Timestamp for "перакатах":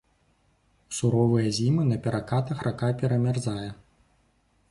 2.07-2.57